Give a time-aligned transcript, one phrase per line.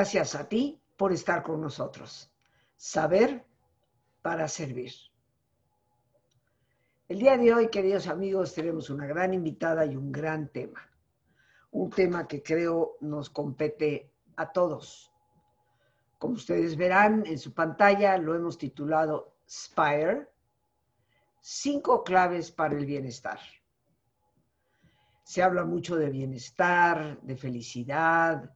[0.00, 2.32] Gracias a ti por estar con nosotros.
[2.74, 3.44] Saber
[4.22, 4.94] para servir.
[7.06, 10.80] El día de hoy, queridos amigos, tenemos una gran invitada y un gran tema.
[11.72, 15.12] Un tema que creo nos compete a todos.
[16.16, 20.30] Como ustedes verán en su pantalla, lo hemos titulado Spire,
[21.42, 23.38] cinco claves para el bienestar.
[25.24, 28.50] Se habla mucho de bienestar, de felicidad.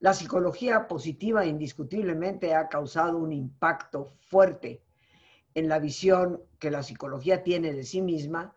[0.00, 4.82] La psicología positiva indiscutiblemente ha causado un impacto fuerte
[5.54, 8.54] en la visión que la psicología tiene de sí misma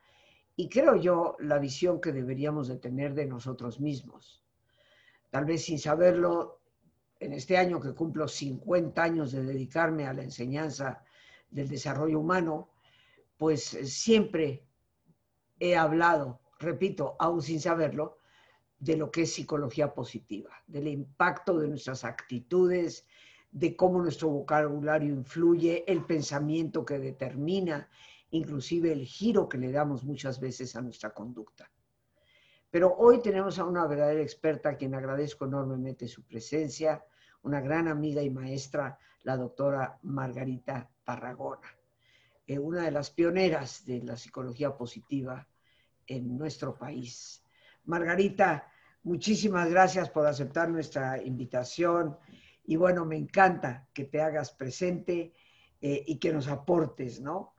[0.58, 4.44] y creo yo la visión que deberíamos de tener de nosotros mismos.
[5.30, 6.60] Tal vez sin saberlo,
[7.22, 11.04] en este año que cumplo 50 años de dedicarme a la enseñanza
[11.50, 12.70] del desarrollo humano,
[13.38, 14.66] pues siempre
[15.60, 18.19] he hablado, repito, aún sin saberlo,
[18.80, 23.06] de lo que es psicología positiva, del impacto de nuestras actitudes,
[23.52, 27.90] de cómo nuestro vocabulario influye, el pensamiento que determina,
[28.32, 31.70] inclusive el giro que le damos muchas veces a nuestra conducta.
[32.70, 37.04] Pero hoy tenemos a una verdadera experta a quien agradezco enormemente su presencia,
[37.42, 41.68] una gran amiga y maestra, la doctora Margarita Tarragona,
[42.46, 45.48] eh, una de las pioneras de la psicología positiva
[46.06, 47.44] en nuestro país.
[47.86, 48.72] Margarita,
[49.04, 52.18] muchísimas gracias por aceptar nuestra invitación
[52.66, 55.34] y bueno, me encanta que te hagas presente
[55.82, 57.56] eh, y que nos aportes, ¿no?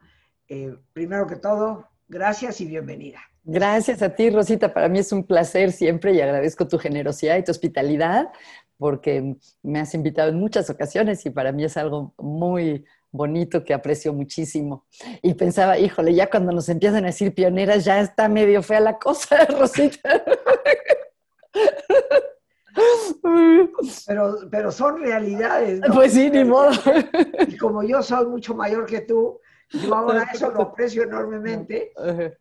[0.48, 3.21] Eh, primero que todo, gracias y bienvenida.
[3.43, 4.73] Gracias a ti, Rosita.
[4.73, 8.29] Para mí es un placer siempre y agradezco tu generosidad y tu hospitalidad
[8.77, 13.75] porque me has invitado en muchas ocasiones y para mí es algo muy bonito que
[13.75, 14.87] aprecio muchísimo.
[15.23, 18.98] Y pensaba, híjole, ya cuando nos empiezan a decir pioneras ya está medio fea la
[18.98, 20.23] cosa, Rosita.
[24.07, 25.81] Pero, pero son realidades.
[25.93, 26.71] Pues sí, ni modo.
[27.47, 29.41] Y como yo soy mucho mayor que tú,
[29.71, 31.92] yo ahora eso lo aprecio enormemente,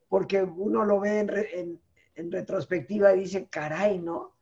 [0.07, 1.80] porque uno lo ve en,
[2.16, 4.36] en, retrospectiva y dice, caray, ¿no?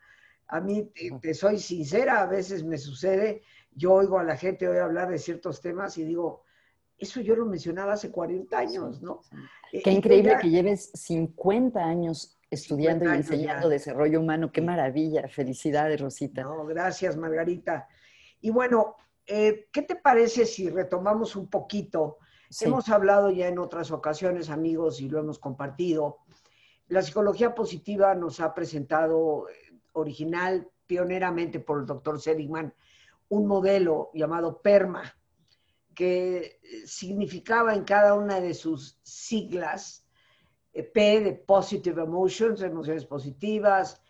[0.47, 0.89] A mí,
[1.21, 5.19] te, soy sincera, a veces me sucede, yo oigo a la gente hoy hablar de
[5.19, 6.43] ciertos temas y digo,
[6.97, 9.21] eso yo lo mencionaba hace 40 años, ¿no?
[9.71, 14.51] Qué increíble que lleves 50 años estudiando y enseñando desarrollo humano.
[14.51, 15.27] Qué maravilla.
[15.27, 16.43] Felicidades, Rosita.
[16.43, 17.87] No, gracias, Margarita.
[18.41, 18.95] Y bueno,
[19.25, 22.17] eh, ¿qué te parece si retomamos un poquito?
[22.61, 26.19] Hemos hablado ya en otras ocasiones, amigos, y lo hemos compartido.
[26.87, 29.53] La psicología positiva nos ha presentado eh,
[29.91, 32.73] original, pioneramente por el doctor Seligman,
[33.29, 35.03] un modelo llamado PERMA,
[35.93, 40.05] que eh, significaba en cada una de sus siglas
[40.73, 44.01] eh, P de positive emotions, emociones positivas,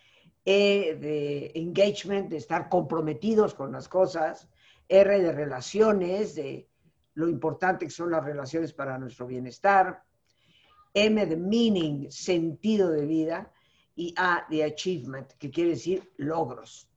[0.50, 4.48] E de engagement, de estar comprometidos con las cosas,
[4.88, 6.70] R de relaciones, de
[7.16, 10.04] lo importante que son las relaciones para nuestro bienestar,
[10.94, 13.52] M de meaning, sentido de vida,
[13.94, 16.90] y A de achievement, que quiere decir logros.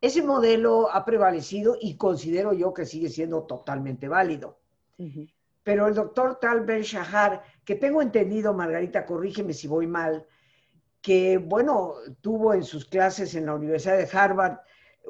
[0.00, 4.58] Ese modelo ha prevalecido y considero yo que sigue siendo totalmente válido.
[5.62, 10.26] Pero el doctor Tal Ben Shahar que tengo entendido, Margarita, corrígeme si voy mal,
[11.00, 14.58] que, bueno, tuvo en sus clases en la Universidad de Harvard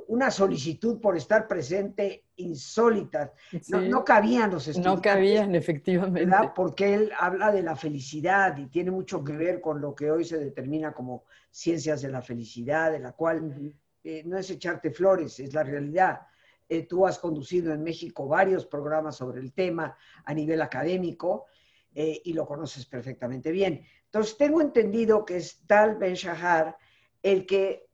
[0.08, 3.32] una solicitud por estar presente insólita.
[3.68, 4.96] No, cabían los estudiantes.
[4.96, 6.50] No cabían, efectivamente.
[6.54, 10.24] Porque él habla de la felicidad y tiene mucho que ver con lo que hoy
[10.24, 13.74] se determina como ciencias de la felicidad, de la cual
[14.08, 16.20] eh, no es echarte flores, es la realidad.
[16.68, 21.46] Eh, tú has conducido en México varios programas sobre el tema a nivel académico
[21.92, 23.84] eh, y lo conoces perfectamente bien.
[24.04, 26.76] Entonces, tengo entendido que es Tal Ben Shahar
[27.20, 27.88] el que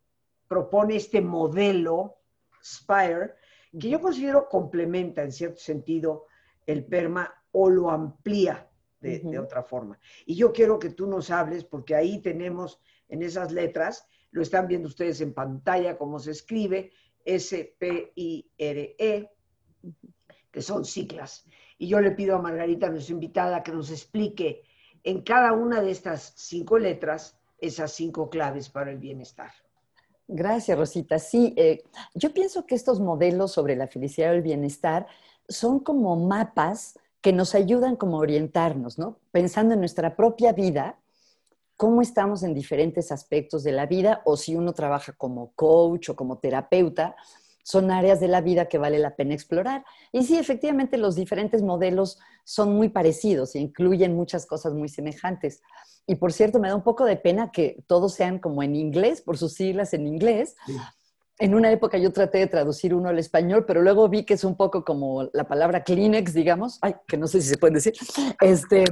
[0.46, 2.18] propone este modelo
[2.62, 3.36] Spire,
[3.80, 6.26] que yo considero complementa en cierto sentido
[6.66, 8.68] el PERMA o lo amplía
[9.00, 9.98] de, de, otra forma.
[10.26, 14.66] Y yo quiero que tú nos hables, porque ahí tenemos en esas letras, lo están
[14.66, 16.90] viendo ustedes en pantalla, cómo se escribe,
[17.24, 18.50] S-P-I-R-E,
[20.50, 21.46] que son siglas.
[21.78, 24.64] Y yo le pido a Margarita, nuestra invitada, que nos explique
[25.04, 29.52] en cada una de estas cinco letras esas cinco claves para el bienestar.
[30.28, 31.18] Gracias, Rosita.
[31.18, 31.82] Sí, eh,
[32.14, 35.06] yo pienso que estos modelos sobre la felicidad y el bienestar
[35.48, 39.18] son como mapas que nos ayudan como a orientarnos, ¿no?
[39.30, 40.98] Pensando en nuestra propia vida,
[41.82, 46.14] cómo estamos en diferentes aspectos de la vida o si uno trabaja como coach o
[46.14, 47.16] como terapeuta,
[47.64, 49.84] son áreas de la vida que vale la pena explorar.
[50.12, 55.60] Y sí, efectivamente, los diferentes modelos son muy parecidos e incluyen muchas cosas muy semejantes.
[56.06, 59.20] Y por cierto, me da un poco de pena que todos sean como en inglés,
[59.20, 60.54] por sus siglas en inglés.
[61.40, 64.44] en una época yo traté de traducir uno al español, pero luego vi que es
[64.44, 67.94] un poco como la palabra Kleenex, digamos, ay, que no sé si se puede decir,
[68.40, 68.84] este,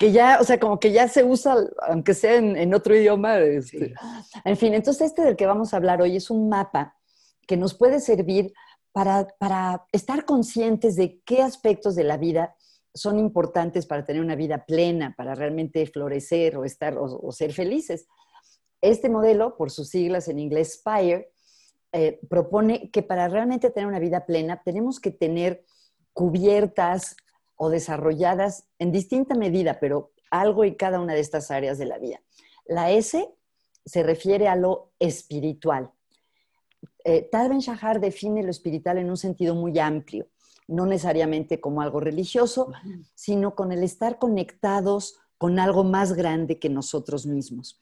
[0.00, 1.54] que ya, o sea, como que ya se usa,
[1.86, 3.38] aunque sea en, otro idioma.
[3.38, 3.92] Este,
[4.46, 6.96] en fin, entonces este del que vamos a hablar hoy es un mapa
[7.46, 8.54] que nos puede servir
[8.92, 12.56] para, para estar conscientes de qué aspectos de la vida
[12.94, 18.06] son importantes para tener una vida plena, para realmente florecer o, estar, o, ser felices.
[18.80, 21.30] Este modelo, por sus siglas en inglés SPIRE,
[21.92, 25.62] eh, propone que para realmente tener una vida plena tenemos que tener
[26.14, 27.16] cubiertas
[27.60, 31.98] o desarrolladas en distinta medida, pero algo en cada una de estas áreas de la
[31.98, 32.22] vida.
[32.64, 33.28] La S
[33.84, 35.90] se refiere a lo espiritual.
[37.04, 40.28] Eh, Tal Ben Shahar define lo espiritual en un sentido muy amplio
[40.70, 42.72] no necesariamente como algo religioso,
[43.14, 47.80] sino con el estar conectados con algo más grande que nosotros mismos.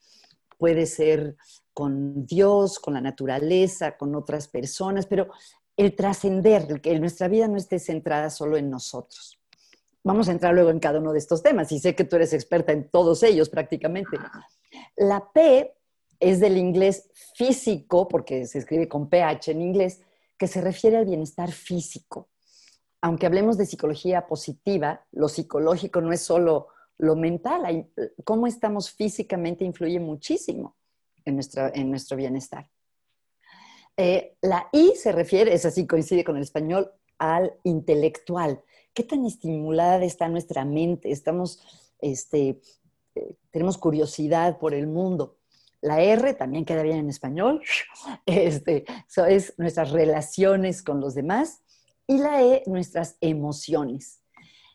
[0.57, 1.37] Puede ser
[1.73, 5.29] con Dios, con la naturaleza, con otras personas, pero
[5.77, 9.38] el trascender, que nuestra vida no esté centrada solo en nosotros.
[10.03, 12.33] Vamos a entrar luego en cada uno de estos temas y sé que tú eres
[12.33, 14.17] experta en todos ellos prácticamente.
[14.95, 15.73] La P
[16.19, 20.01] es del inglés físico, porque se escribe con PH en inglés,
[20.37, 22.29] que se refiere al bienestar físico
[23.01, 26.67] aunque hablemos de psicología positiva, lo psicológico no es solo
[26.97, 27.89] lo mental,
[28.25, 30.75] cómo estamos físicamente influye muchísimo
[31.23, 31.35] en,
[31.89, 32.69] nuestro bienestar.
[33.95, 38.61] Eh, la I se refiere, es así, coincide con el español, al intelectual.
[38.99, 41.09] ¿Qué tan estimulada está nuestra mente?
[41.09, 41.61] Estamos,
[42.01, 42.59] este,
[43.15, 45.37] eh, tenemos curiosidad por el mundo.
[45.79, 47.61] La R también queda bien en español.
[48.25, 48.83] Este,
[49.29, 51.61] es nuestras relaciones con los demás
[52.07, 54.19] y la E, nuestras emociones.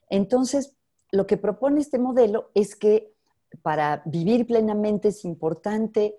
[0.09, 0.75] Entonces,
[1.13, 3.13] lo que propone este modelo es que
[3.61, 6.17] para vivir plenamente es importante,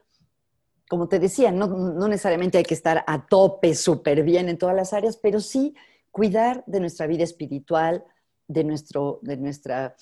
[0.88, 4.94] como te decía, no, necesariamente hay que estar a tope, súper bien en todas las
[4.94, 5.74] áreas, pero sí
[6.15, 8.06] cuidar de nuestra vida espiritual,
[8.47, 9.97] de, nuestro, de nuestra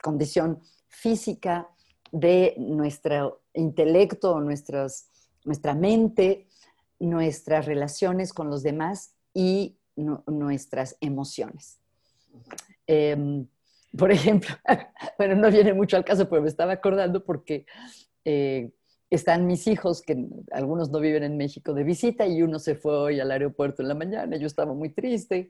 [0.00, 1.68] condición física,
[2.12, 5.10] de nuestro intelecto, nuestras,
[5.44, 6.46] nuestra mente,
[7.00, 11.80] nuestras relaciones con los demás y nuestras emociones.
[12.86, 13.44] Em,
[13.98, 14.54] por ejemplo,
[15.18, 17.66] bueno, no viene mucho al caso, pero me estaba acordando porque
[18.24, 18.70] eh,
[19.10, 20.16] están mis hijos, que
[20.52, 23.88] algunos no viven en México, de visita y uno se fue hoy al aeropuerto en
[23.88, 24.36] la mañana.
[24.36, 25.48] Yo estaba muy triste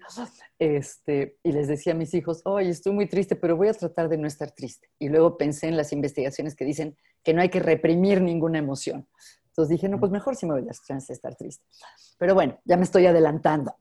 [0.59, 4.09] este, y les decía a mis hijos, oye, estoy muy triste, pero voy a tratar
[4.09, 4.89] de no estar triste.
[4.99, 9.09] Y luego pensé en las investigaciones que dicen que no hay que reprimir ninguna emoción.
[9.49, 11.67] Entonces dije, no, pues mejor si me voy a las chances de estar triste.
[12.17, 13.75] Pero bueno, ya me estoy adelantando.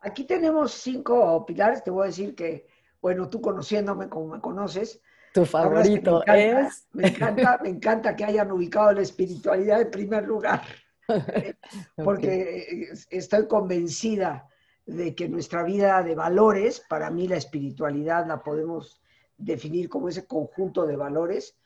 [0.00, 1.82] Aquí tenemos cinco pilares.
[1.82, 2.68] Te voy a decir que,
[3.02, 5.00] bueno, tú conociéndome como me conoces.
[5.36, 10.62] Tu favorito es, me, encanta, me encanta, que hayan ubicado la espiritualidad en primer lugar.
[12.02, 14.48] Porque estoy convencida
[14.86, 19.02] de que nuestra vida de valores, para mí la espiritualidad la podemos
[19.36, 21.58] definir como ese conjunto de valores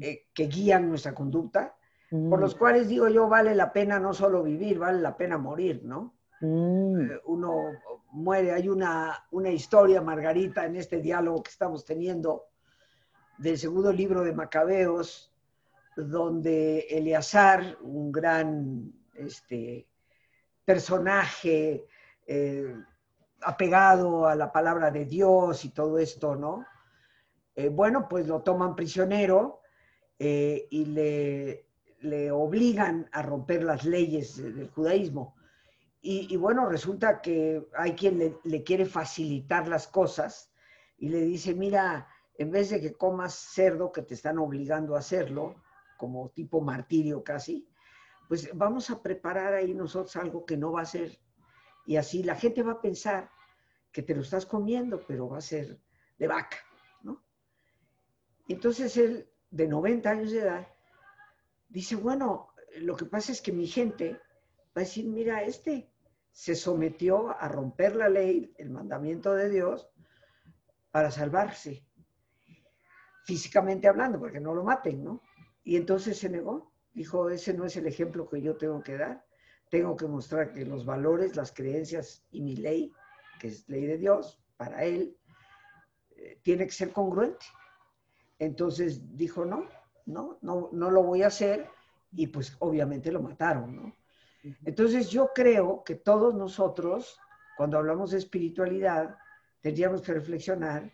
[0.00, 1.76] eh, que guían nuestra conducta,
[2.10, 2.58] por los mm.
[2.58, 6.16] cuales digo yo, vale la pena no solo vivir, vale la pena morir, ¿no?
[6.40, 7.00] Mm.
[7.00, 7.54] Eh, uno
[8.10, 8.50] muere.
[8.50, 12.46] Hay una, una historia, Margarita, en este diálogo que estamos teniendo
[13.38, 15.32] del segundo libro de Macabeos,
[15.96, 19.86] donde Eleazar, un gran este,
[20.64, 21.86] personaje
[22.26, 22.74] eh,
[23.42, 26.66] apegado a la palabra de Dios y todo esto, ¿no?
[27.54, 29.60] Eh, bueno, pues lo toman prisionero
[30.16, 31.66] y le,
[32.00, 35.34] le, obligan a romper las leyes del judaísmo.
[36.06, 40.52] Y, bueno, resulta que hay quien le, quiere facilitar las cosas
[40.98, 44.98] y le dice, mira, en vez de que comas cerdo, que te están obligando a
[44.98, 45.54] hacerlo,
[45.96, 47.68] como tipo martirio casi,
[48.28, 51.18] pues vamos a preparar ahí nosotros algo que no va a ser.
[51.86, 53.30] Y así la gente va a pensar
[53.92, 55.78] que te lo estás comiendo, pero va a ser
[56.18, 56.56] de vaca,
[57.02, 57.22] ¿no?
[58.48, 60.68] Entonces él, de 90 años de edad,
[61.68, 62.48] dice, bueno,
[62.78, 64.12] lo que pasa es que mi gente
[64.76, 65.90] va a decir, mira, este
[66.32, 69.88] se sometió a romper la ley, el mandamiento de Dios,
[70.90, 71.86] para salvarse,
[73.24, 75.22] físicamente hablando, porque no lo maten, ¿no?
[75.64, 79.24] Y entonces se negó, dijo, ese no es el ejemplo que yo tengo que dar,
[79.70, 82.92] tengo que mostrar que los valores, las creencias y mi ley,
[83.40, 85.16] que es ley de Dios, para él,
[86.16, 87.44] eh, tiene que ser congruente.
[88.38, 89.66] Entonces dijo, no,
[90.06, 91.68] no, no, no lo voy a hacer,
[92.12, 93.96] y pues obviamente lo mataron, ¿no?
[94.64, 97.18] Entonces yo creo que todos nosotros,
[97.56, 99.16] cuando hablamos de espiritualidad,
[99.62, 100.92] tendríamos que reflexionar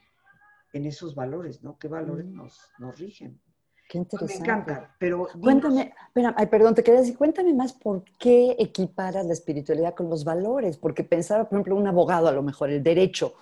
[0.73, 1.79] en esos valores, ¿no?
[1.79, 3.41] ¿Qué valores nos, nos rigen?
[3.89, 4.35] Qué interesante.
[4.35, 5.27] Me encanta, pero...
[5.41, 10.09] Cuéntame, espera, ay, perdón, te quería decir, cuéntame más por qué equiparas la espiritualidad con
[10.09, 13.35] los valores, porque pensaba, por ejemplo, un abogado, a lo mejor el derecho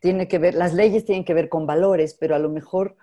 [0.00, 2.96] tiene que ver, las leyes tienen que ver con valores, pero a lo mejor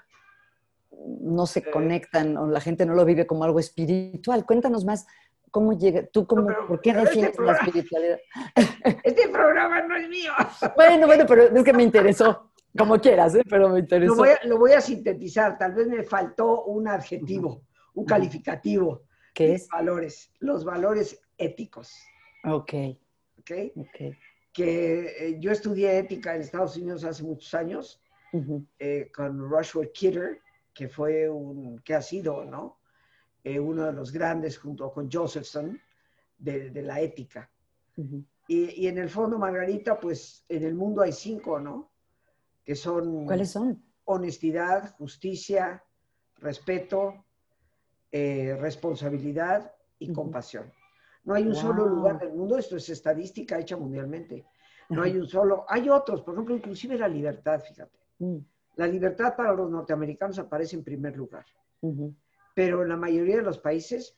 [1.22, 4.46] no se conectan o la gente no lo vive como algo espiritual.
[4.46, 5.08] Cuéntanos más
[5.50, 8.20] cómo llega, tú cómo, ¿por qué este defines la espiritualidad?
[9.04, 10.32] Este programa no es mío.
[10.76, 12.51] Bueno, bueno, pero es que me interesó.
[12.78, 13.44] Como quieras, ¿eh?
[13.50, 14.16] pero me interesó.
[14.46, 15.58] Lo voy, a, sintetizar.
[15.58, 17.64] Tal vez me faltó un adjetivo,
[17.94, 19.04] un calificativo.
[19.34, 19.68] ¿Qué es?
[19.68, 21.94] Valores, los valores éticos.
[22.46, 22.74] Ok.
[23.40, 23.52] Ok.
[23.76, 24.18] okay.
[24.54, 28.02] Que eh, yo estudié ética en Estados Unidos hace muchos años
[28.80, 30.40] eh, con Rushworth Kidder,
[30.74, 32.80] que fue un, que ha sido, ¿no?
[33.44, 35.80] Eh, uno de los grandes junto con Josephson
[36.38, 37.50] de, de la ética.
[38.48, 41.91] y, y en el fondo, Margarita, pues en el mundo hay cinco, ¿no?
[42.64, 43.26] Que son...
[43.26, 43.84] ¿Cuáles son?
[44.06, 45.84] Honestidad, justicia,
[46.38, 47.26] respeto,
[48.12, 50.72] eh, responsabilidad y compasión.
[51.24, 54.46] No hay un solo lugar del mundo, esto es estadística hecha mundialmente.
[54.90, 57.98] No hay un solo, hay otros, por ejemplo, inclusive la libertad, fíjate.
[58.20, 58.38] Mm.
[58.76, 61.46] La libertad para los norteamericanos aparece en primer lugar,
[62.56, 64.18] pero en la mayoría de los países,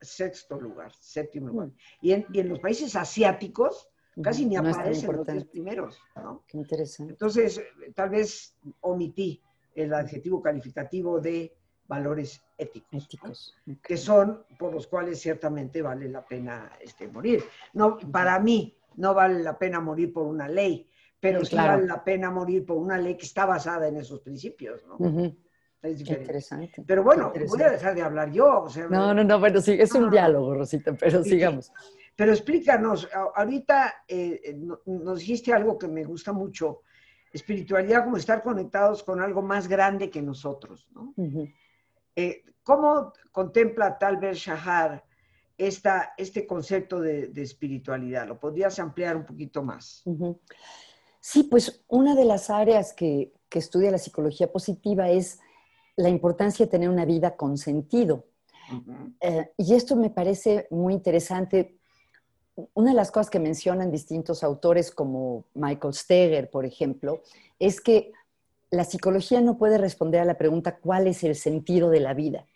[0.00, 1.68] sexto lugar, séptimo lugar.
[1.68, 1.74] Mm.
[2.02, 3.88] Y, en, y en los países asiáticos,
[4.22, 6.44] Casi ni aparecen los tres primeros, ¿no?
[6.46, 7.12] Qué interesante.
[7.12, 7.60] Entonces,
[7.94, 9.42] tal vez omití
[9.74, 11.52] el adjetivo calificativo de
[11.86, 17.42] valores éticos, éticos que son por los cuales ciertamente vale la pena este, morir.
[17.72, 20.88] No, para mí no vale la pena morir por una ley,
[21.20, 24.82] pero sí, vale la pena morir por una ley que está basada en esos principios,
[24.86, 24.96] ¿no?
[25.82, 26.82] Es interesante.
[26.86, 28.66] Pero bueno, voy a dejar de hablar yo.
[28.88, 31.70] no, no, no, bueno, sí, es un diálogo, Rosita, pero sigamos.
[32.16, 34.56] Pero explícanos, ahorita eh, eh,
[34.86, 36.82] nos dijiste algo que me gusta mucho,
[37.32, 41.12] espiritualidad como estar conectados con algo más grande que nosotros, ¿no?
[42.14, 45.04] Eh, ¿Cómo contempla tal vez Shahar
[45.58, 48.28] esta, este concepto de, espiritualidad?
[48.28, 50.04] ¿Lo podrías ampliar un poquito más?
[51.18, 55.40] Sí, pues una de las áreas que, que estudia la psicología positiva es
[55.96, 58.26] la importancia de tener una vida con sentido.
[59.58, 61.80] y esto me parece muy interesante
[62.74, 67.22] una de las cosas que mencionan distintos autores como Michael Steger, por ejemplo,
[67.58, 68.12] es que
[68.70, 72.46] la psicología no puede responder a la pregunta ¿cuál es el sentido de la vida?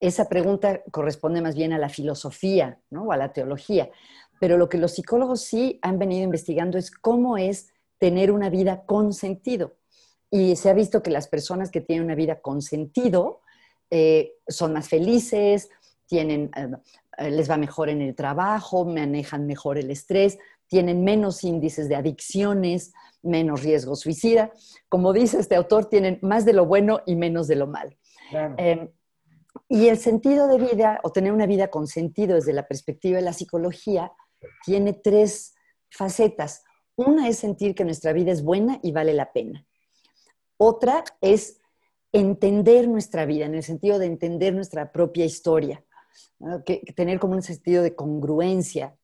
[0.00, 3.04] Esa pregunta corresponde más bien a la filosofía ¿no?
[3.04, 3.90] o a la teología.
[4.38, 8.84] Pero lo que los psicólogos sí han venido investigando es cómo es tener una vida
[8.84, 9.74] con sentido.
[10.30, 13.40] Y se ha visto que las personas que tienen una vida con sentido
[13.90, 15.70] eh, son más felices,
[16.06, 16.68] tienen eh,
[17.18, 22.92] les va mejor en el trabajo, manejan mejor el estrés, tienen menos índices de adicciones,
[23.22, 24.52] menos riesgo suicida.
[24.88, 27.96] Como dice este autor, tienen más de lo bueno y menos de lo malo.
[28.56, 28.90] Em,
[29.68, 33.24] y el sentido de vida, o tener una vida con sentido desde la perspectiva de
[33.24, 34.12] la psicología,
[34.64, 35.54] tiene tres
[35.90, 36.64] facetas.
[36.96, 39.66] Una es sentir que nuestra vida es buena y vale la pena.
[40.58, 41.60] Otra es
[42.12, 45.85] entender nuestra vida, en el sentido de entender nuestra propia historia
[46.64, 48.96] que, tener como un sentido de congruencia,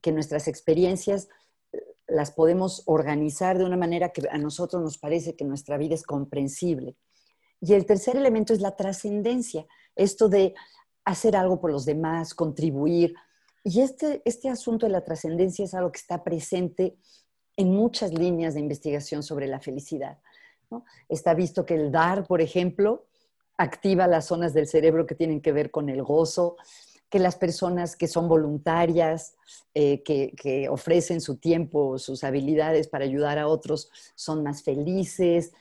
[0.00, 1.28] que nuestras experiencias
[1.72, 5.94] eh, las podemos organizar de una manera que a nosotros nos parece que nuestra vida
[5.94, 6.96] es comprensible.
[7.60, 10.54] Y el tercer elemento es la trascendencia, esto de
[11.04, 13.14] hacer algo por los demás, contribuir.
[13.64, 16.96] Y este, este asunto de la trascendencia es algo que está presente
[17.56, 20.18] en muchas líneas de investigación sobre la felicidad.
[21.08, 23.06] Está visto que el dar, por ejemplo,
[23.58, 26.56] activa las zonas del cerebro que tienen que ver con el gozo,
[27.10, 29.34] que las personas que son voluntarias,
[29.74, 35.52] eh, que, ofrecen su tiempo, sus habilidades para ayudar a otros, son más felices.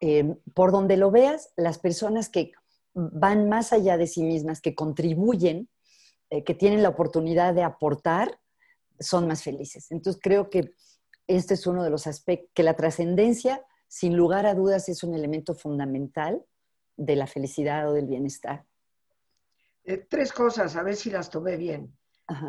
[0.00, 2.52] Eh, por donde lo veas, las personas que
[2.92, 5.68] van más allá de sí mismas, que contribuyen,
[6.28, 8.38] eh, que tienen la oportunidad de aportar,
[8.98, 9.90] son más felices.
[9.90, 10.72] Entonces creo que
[11.26, 15.14] este es uno de los aspectos, que la trascendencia, sin lugar a dudas, es un
[15.14, 16.44] elemento fundamental
[16.96, 18.64] de la felicidad o del bienestar?
[19.84, 21.96] Eh, tres cosas, a ver si las tomé bien.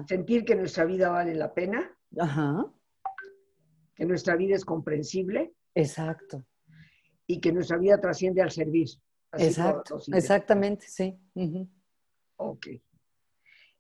[0.08, 1.96] Sentir que nuestra vida vale la pena.
[3.96, 5.54] Que nuestra vida es comprensible.
[5.76, 6.44] Exacto.
[7.28, 9.00] Y que nuestra vida trasciende al servicio.
[9.34, 10.00] Exacto.
[10.14, 11.16] Exactamente, sí.
[12.38, 12.68] Ok.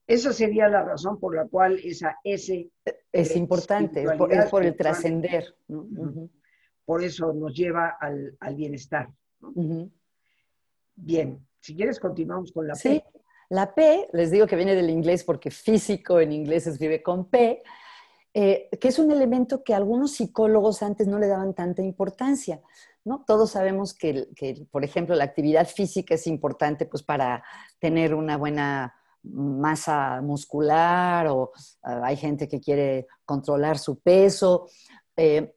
[0.05, 2.71] Esa sería la razón por la cual esa S
[3.11, 5.55] es importante, es por, el trascender.
[6.85, 9.09] Por eso nos lleva al, bienestar.
[10.97, 13.01] Bien, si quieres continuamos con la sí.
[13.49, 17.29] La P, les digo que viene del inglés porque físico en inglés se escribe con
[17.29, 17.63] P,
[18.33, 22.61] eh, que es un elemento que algunos psicólogos antes no le daban tanta importancia.
[23.05, 23.23] ¿no?
[23.25, 24.27] Todos sabemos que,
[24.69, 27.41] por ejemplo, la actividad física es importante pues, para
[27.79, 31.51] tener una buena masa muscular o
[31.83, 34.67] uh, hay gente que quiere controlar su peso,
[35.15, 35.55] eh,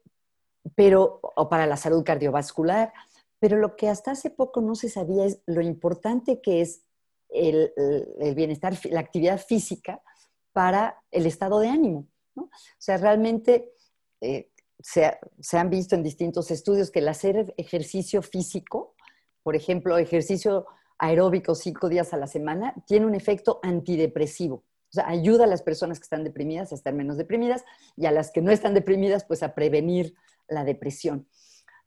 [0.75, 2.93] pero, o para la salud cardiovascular.
[3.41, 6.83] Pero lo que hasta hace poco no se sabía es lo importante que es
[7.29, 7.73] el,
[8.19, 10.03] el bienestar, la actividad física
[10.51, 12.07] para el estado de ánimo.
[12.35, 12.43] ¿no?
[12.43, 13.73] O sea, realmente
[14.21, 18.93] eh, se, se, han visto en distintos estudios que el hacer ejercicio físico,
[19.41, 20.67] por ejemplo, ejercicio
[20.99, 24.57] aeróbico cinco días a la semana, tiene un efecto antidepresivo.
[24.91, 27.63] O sea, ayuda a las personas que están deprimidas a estar menos deprimidas
[27.97, 30.13] y a las que no están deprimidas, pues a prevenir
[30.47, 31.27] la depresión.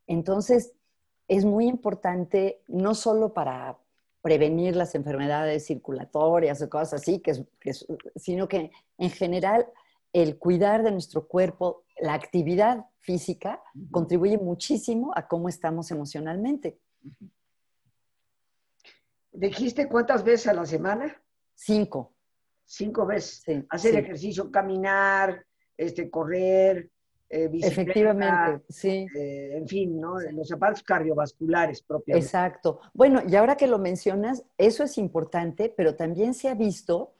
[0.05, 0.73] Entonces,
[1.27, 3.77] es muy importante no solo para
[4.21, 7.71] prevenir las enfermedades circulatorias o cosas así, que que
[8.15, 9.67] sino que en general
[10.13, 16.79] el cuidar de nuestro cuerpo, la actividad física, contribuye muchísimo a cómo estamos emocionalmente.
[19.31, 21.21] ¿Dijiste cuántas veces a la semana?
[21.53, 22.13] Cinco.
[22.63, 23.65] Cinco veces.
[23.69, 26.91] Hacer ejercicio, caminar, este, correr,
[27.35, 29.05] eh, Efectivamente, sí.
[29.15, 30.19] Eh, en fin, ¿no?
[30.31, 32.25] Los aparatos cardiovasculares propiamente.
[32.25, 32.79] Exacto.
[32.93, 37.13] Bueno, y ahora que lo mencionas, eso es importante, pero también se ha visto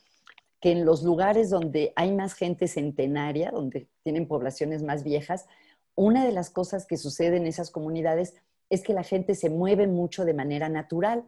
[0.61, 5.47] que en los lugares donde hay más gente centenaria, donde tienen poblaciones más viejas,
[5.95, 8.35] una de las cosas que sucede en esas comunidades
[8.69, 11.25] es que la gente se mueve mucho de manera natural.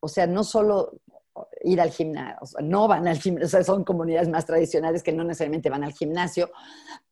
[0.00, 0.98] O sea, no solo
[1.62, 5.84] ir al gimnasio, no van al gimnasio, son comunidades más tradicionales que no necesariamente van
[5.84, 6.50] al gimnasio,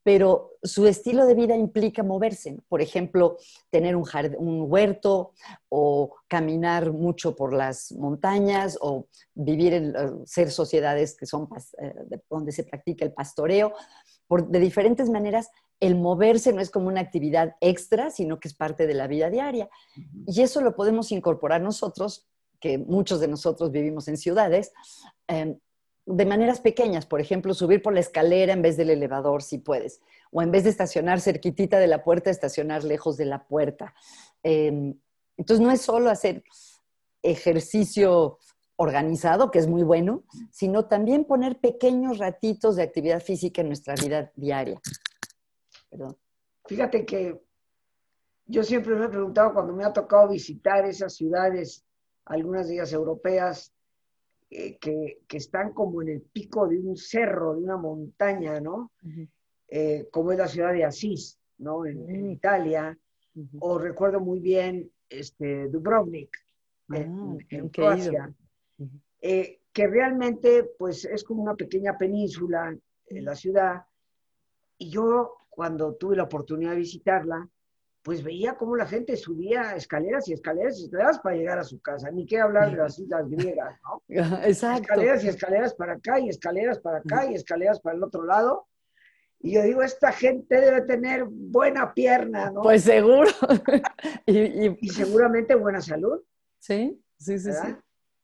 [0.03, 2.59] pero su estilo de vida implica moverse.
[2.69, 3.39] Por ejemplo,
[3.71, 4.05] tener un,
[4.39, 5.33] un huerto
[5.69, 11.49] o caminar mucho por las montañas o vivir en eh, ser sociedades que son
[11.83, 13.73] eh, donde se practica el pastoreo.
[14.29, 18.55] Por, de diferentes maneras, el moverse no es como una actividad extra, sino que es
[18.55, 19.69] parte de la vida diaria.
[20.27, 22.29] Y eso lo podemos incorporar nosotros
[22.61, 24.73] que muchos de nosotros vivimos en ciudades,
[25.29, 25.59] em,
[26.07, 30.01] de maneras pequeñas, por ejemplo, subir por la escalera en vez del elevador, si puedes,
[30.31, 33.95] o en vez de estacionar cerquitita de la puerta, estacionar lejos de la puerta.
[34.43, 34.95] Em,
[35.37, 36.45] entonces, no es solo hacer
[37.23, 38.39] ejercicio
[38.77, 43.95] organizado, que es muy bueno, sino también poner pequeños ratitos de actividad física en nuestra
[43.95, 44.81] vida diaria.
[45.91, 46.17] Perdón.
[46.67, 47.41] Fíjate que
[48.47, 51.86] yo siempre me he preguntado cuando me ha tocado visitar esas ciudades
[52.27, 53.73] algunas de ellas europeas,
[54.51, 58.93] eh, que, están como en el pico de un cerro, de una montaña, ¿no?
[59.69, 61.85] Eh, como es la ciudad de Asís, ¿no?
[61.87, 62.97] En, Italia.
[63.59, 66.31] O recuerdo muy bien este, Dubrovnik,
[66.91, 68.35] en, ah, Croacia.
[69.21, 73.85] Eh, que realmente, pues, es como una pequeña península en la ciudad.
[74.79, 77.49] Y yo, cuando tuve la oportunidad de visitarla,
[78.07, 81.81] pues veía cómo la gente subía escaleras y escaleras y escaleras para llegar a su
[81.81, 82.09] casa.
[82.09, 84.01] Ni qué hablar de las islas griegas, ¿no?
[84.45, 84.83] Exacto.
[84.83, 88.69] Escaleras y escaleras para acá y escaleras para acá y escaleras para el otro lado.
[89.41, 92.63] Y yo digo, esta gente debe tener buena pierna, ¿no?
[92.63, 93.29] Pues seguro.
[94.27, 96.21] y, seguramente buena salud.
[96.61, 97.75] Sí, sí, sí, sí.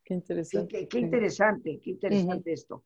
[0.04, 0.88] Qué interesante.
[0.88, 2.84] qué, interesante, qué interesante esto.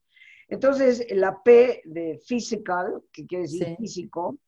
[0.49, 4.39] Entonces, la P de physical, que quiere decir físico,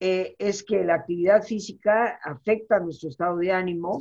[0.00, 3.98] eh, es que la actividad física afecta nuestro estado de ánimo.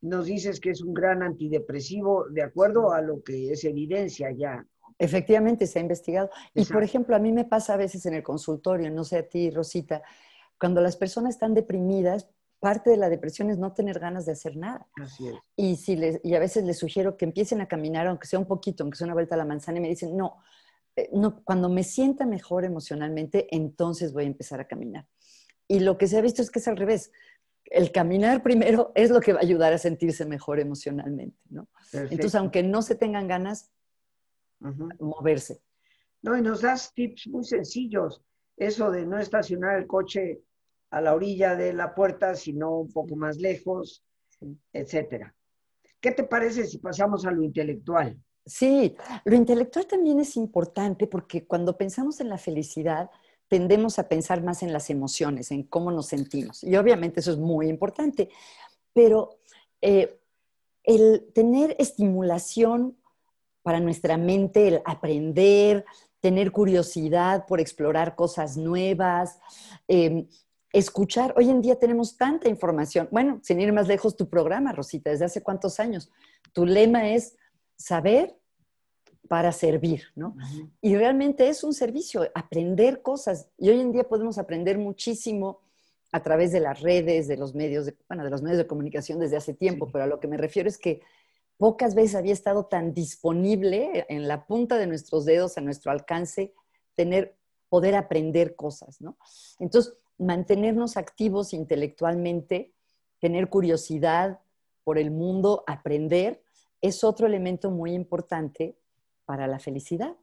[0.00, 4.66] Nos dices que es un gran antidepresivo, de acuerdo a lo que es evidencia ya.
[4.98, 6.30] Efectivamente, se ha investigado.
[6.54, 9.28] Y por ejemplo, a mí me pasa a veces en el consultorio, no sé a
[9.28, 10.02] ti, Rosita,
[10.58, 12.28] cuando las personas están deprimidas,
[12.60, 14.86] parte de la depresión es no tener ganas de hacer nada.
[15.02, 15.34] Así es.
[15.56, 18.46] Y, si les, y a veces les sugiero que empiecen a caminar, aunque sea un
[18.46, 20.38] poquito, aunque sea una vuelta a la manzana, y me dicen, no,
[21.12, 25.06] no, cuando me sienta mejor emocionalmente, entonces voy a empezar a caminar.
[25.66, 27.10] Y lo que se ha visto es que es al revés.
[27.64, 31.68] El caminar primero es lo que va a ayudar a sentirse mejor emocionalmente, ¿no?
[31.92, 33.72] Entonces, aunque no se tengan ganas,
[34.98, 35.62] moverse.
[36.22, 38.22] No, y nos das tips muy sencillos.
[38.56, 40.42] Eso de no estacionar el coche
[40.90, 44.04] a la orilla de la puerta, sino un poco más lejos,
[44.72, 45.34] etcétera.
[46.00, 48.16] ¿Qué te parece si pasamos a lo intelectual?
[48.46, 53.10] Sí, lo intelectual también es importante porque cuando pensamos en la felicidad,
[53.48, 56.62] tendemos a pensar más en las emociones, en cómo nos sentimos.
[56.62, 58.28] Y obviamente eso es muy importante,
[58.92, 59.38] pero
[59.80, 60.20] eh,
[60.82, 62.98] el tener estimulación
[63.62, 65.86] para nuestra mente, el aprender,
[66.20, 69.38] tener curiosidad por explorar cosas nuevas,
[69.88, 70.28] em,
[70.72, 71.34] escuchar.
[71.36, 73.08] Hoy en día tenemos tanta información.
[73.10, 76.10] Bueno, sin ir más lejos, tu programa, Rosita, desde hace cuántos años.
[76.52, 77.36] Tu lema es
[77.76, 78.36] saber
[79.28, 80.36] para servir, ¿no?
[80.80, 83.48] Y realmente es un servicio, aprender cosas.
[83.58, 85.60] Y hoy en día podemos aprender muchísimo
[86.12, 89.18] a través de las redes, de los medios de, bueno, de los medios de comunicación
[89.18, 91.00] desde hace tiempo, pero a lo que me refiero es que
[91.56, 96.54] pocas veces había estado tan disponible en la punta de nuestros dedos, a nuestro alcance,
[96.94, 97.36] tener,
[97.68, 99.16] poder aprender cosas, ¿no?
[99.58, 102.72] Entonces, mantenernos activos intelectualmente,
[103.18, 104.38] tener curiosidad
[104.84, 106.43] por el mundo, aprender,
[106.86, 108.76] es otro elemento muy importante
[109.24, 110.14] para la felicidad.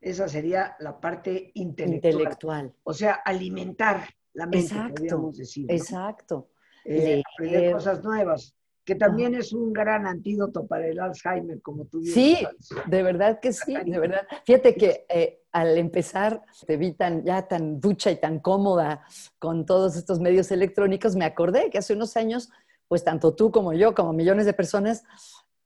[0.00, 2.74] Esa sería la parte intelectual.
[2.82, 5.66] O sea, alimentar la mente, exacto, podríamos decir.
[5.68, 6.48] Exacto.
[6.84, 12.00] Eh, aprender cosas nuevas, que también es un gran antídoto para el Alzheimer, como tú
[12.00, 12.14] dices.
[12.14, 12.46] Sí,
[12.86, 14.26] de verdad que sí, de verdad.
[14.46, 19.04] Fíjate que eh, al empezar te vi tan, ya tan ducha y tan cómoda
[19.38, 22.50] con todos estos medios electrónicos, me acordé que hace unos años,
[22.88, 25.04] pues tanto tú como yo, como millones de personas,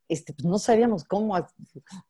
[0.09, 1.35] este, pues no sabíamos cómo,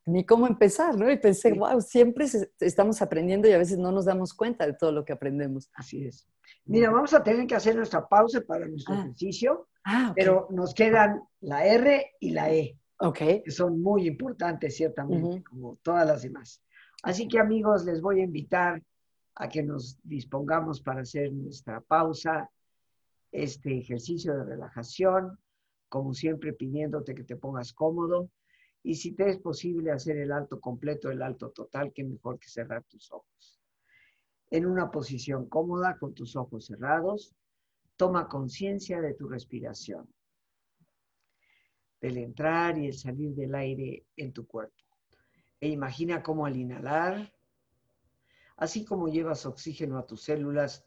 [0.06, 1.10] ni cómo empezar, ¿no?
[1.10, 2.26] Y pensé, wow, siempre
[2.58, 5.70] estamos aprendiendo y a veces no nos damos cuenta de todo lo que aprendemos.
[5.74, 6.26] Así es.
[6.64, 9.00] Mira, vamos a tener que hacer nuestra pausa para nuestro ah.
[9.00, 13.42] ejercicio, ah, pero nos quedan la R y la E, okay.
[13.42, 16.62] que son muy importantes, ciertamente, como todas las demás.
[17.02, 18.82] Así que amigos, les voy a invitar
[19.34, 22.50] a que nos dispongamos para hacer nuestra pausa,
[23.32, 25.38] este ejercicio de relajación
[25.92, 28.30] como siempre pidiéndote que te pongas cómodo.
[28.82, 32.48] Y si te es posible hacer el alto completo, el alto total, que mejor que
[32.48, 33.60] cerrar tus ojos.
[34.50, 37.34] En una posición cómoda, con tus ojos cerrados,
[37.96, 40.08] toma conciencia de tu respiración,
[42.00, 44.82] del entrar y el salir del aire en tu cuerpo.
[45.60, 47.34] E imagina cómo al inhalar,
[48.56, 50.86] así como llevas oxígeno a tus células,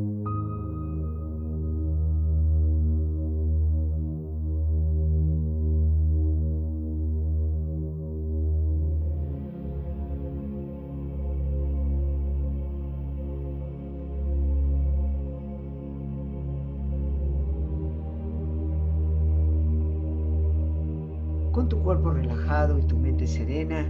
[22.09, 23.85] Relajado y tu mente serena,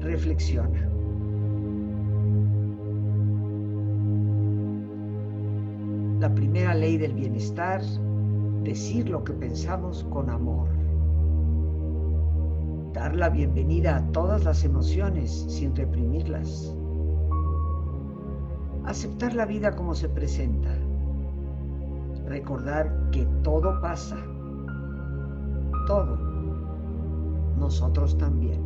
[0.00, 0.88] reflexiona.
[6.20, 7.82] La primera ley del bienestar,
[8.62, 10.68] decir lo que pensamos con amor.
[12.94, 16.74] Dar la bienvenida a todas las emociones sin reprimirlas.
[18.86, 20.70] Aceptar la vida como se presenta.
[22.26, 24.16] Recordar que todo pasa.
[25.86, 26.25] Todo
[27.66, 28.62] nosotros también.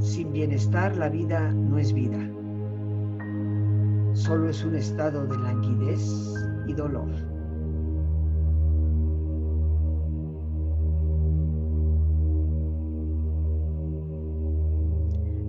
[0.00, 2.18] Sin bienestar la vida no es vida,
[4.14, 6.34] solo es un estado de languidez
[6.66, 7.10] y dolor.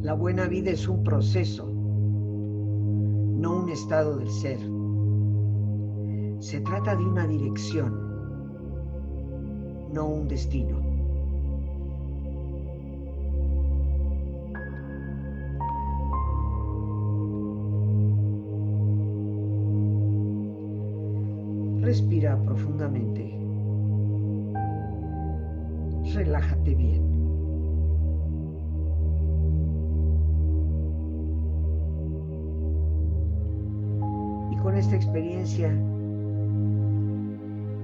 [0.01, 4.59] La buena vida es un proceso, no un estado del ser.
[6.45, 7.91] Se trata de una dirección,
[9.91, 10.77] no un destino.
[21.81, 23.39] Respira profundamente.
[26.13, 27.03] Relájate bien.
[34.51, 35.75] Y con esta experiencia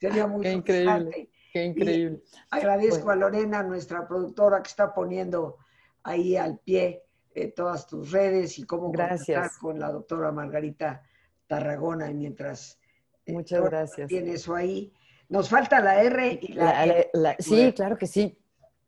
[0.00, 1.30] Sería muy qué increíble.
[1.52, 2.22] Qué increíble.
[2.50, 5.56] agradezco a Lorena, nuestra productora, que está poniendo
[6.04, 7.02] ahí al pie
[7.42, 9.58] eh, todas tus redes y cómo gracias.
[9.58, 11.02] con la doctora Margarita
[11.46, 12.10] Tarragona.
[12.10, 12.78] Y mientras
[13.26, 14.08] eh, Muchas gracias.
[14.08, 14.92] tiene eso ahí.
[15.28, 17.10] Nos falta la R y la, e.
[17.38, 18.38] Sí, claro que sí.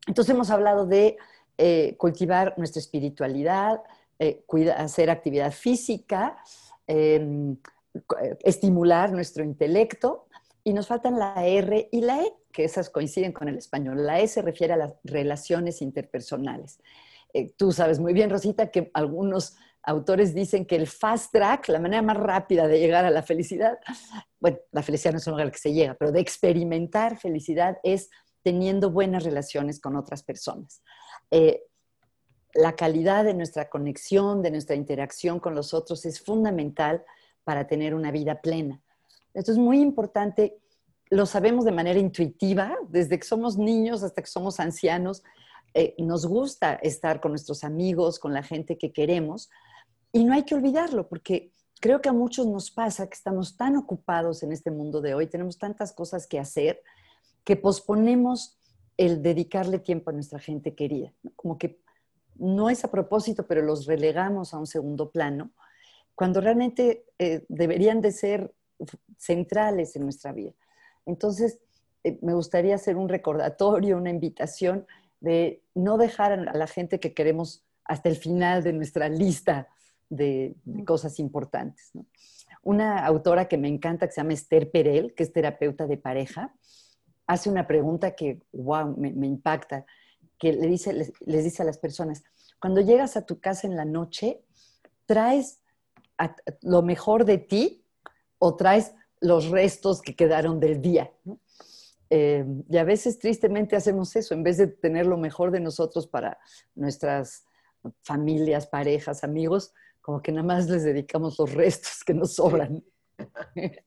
[0.06, 1.16] Entonces hemos hablado de
[1.58, 3.82] eh, cultivar nuestra espiritualidad,
[4.76, 6.36] hacer actividad física,
[6.86, 7.56] em,
[8.42, 10.26] estimular nuestro intelecto
[10.64, 14.04] y nos faltan la R y la E, que esas coinciden con el español.
[14.06, 16.80] La E se refiere a las relaciones interpersonales.
[17.32, 21.80] Eh, tú sabes muy bien, Rosita, que algunos autores dicen que el fast track, la
[21.80, 23.78] manera más rápida de llegar a la felicidad,
[24.38, 27.78] bueno, la felicidad no es un lugar al que se llega, pero de experimentar felicidad
[27.82, 28.10] es
[28.42, 30.82] teniendo buenas relaciones con otras personas.
[31.30, 31.62] Eh,
[32.54, 37.04] la calidad de nuestra conexión, de nuestra interacción con los otros es fundamental
[37.44, 38.80] para tener una vida plena.
[39.34, 40.58] Esto es muy importante,
[41.10, 45.22] lo sabemos de manera intuitiva, desde que somos niños hasta que somos ancianos,
[45.74, 49.50] eh, nos gusta estar con nuestros amigos, con la gente que queremos,
[50.12, 53.76] y no hay que olvidarlo, porque creo que a muchos nos pasa que estamos tan
[53.76, 56.82] ocupados en este mundo de hoy, tenemos tantas cosas que hacer,
[57.44, 58.58] que posponemos
[58.96, 61.12] el dedicarle tiempo a nuestra gente querida.
[61.36, 61.80] Como que
[62.36, 65.50] no es a propósito, pero los relegamos a un segundo plano,
[66.14, 68.52] cuando realmente eh, deberían de ser
[69.16, 70.52] centrales en nuestra vida.
[71.06, 71.60] Entonces,
[72.04, 74.86] eh, me gustaría hacer un recordatorio, una invitación
[75.20, 79.68] de no dejar a la gente que queremos hasta el final de nuestra lista
[80.08, 80.56] de,
[80.86, 81.92] cosas importantes.
[82.62, 86.54] Una autora que me encanta, que se llama Esther Perel, que es terapeuta de pareja,
[87.26, 89.86] hace una pregunta que, wow, me, impacta,
[90.38, 92.24] que le dice, les, les, dice a las personas,
[92.60, 94.42] cuando llegas a tu casa en la noche,
[95.06, 95.60] ¿traes
[96.62, 97.84] lo mejor de ti
[98.38, 101.12] o traes los restos que quedaron del día.
[102.10, 106.06] Eh, y a veces tristemente hacemos eso, en vez de tener lo mejor de nosotros
[106.08, 106.38] para
[106.74, 107.44] nuestras
[108.02, 112.84] familias, parejas, amigos, como que nada más les dedicamos los restos que nos sobran.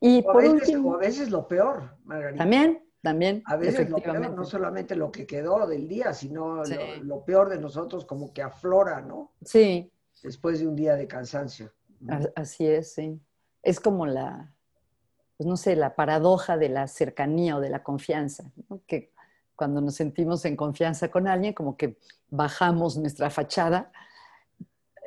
[0.00, 2.44] y por veces, último, a veces lo peor, Margarita.
[2.44, 3.42] También, también.
[3.46, 7.48] A veces lo peor, no solamente lo que quedó del día, sino lo, lo, peor
[7.48, 9.32] de nosotros como que aflora, ¿no?
[9.44, 9.92] Sí.
[10.22, 11.72] Después de un día de cansancio.
[12.36, 13.20] Así es, sí
[13.62, 14.54] es como la,
[15.38, 18.50] pues no sé, la paradoja de la cercanía o de la confianza,
[18.88, 19.12] que
[19.54, 21.96] cuando nos sentimos en confianza con alguien, como que
[22.28, 23.90] bajamos nuestra fachada